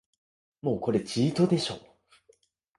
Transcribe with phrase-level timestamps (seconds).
[0.63, 1.77] もうこれチートでしょ